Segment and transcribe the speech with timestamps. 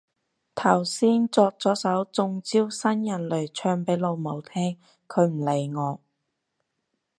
[0.55, 4.75] 頭先作咗首中招新人類唱俾老母聽，
[5.07, 5.99] 佢唔理我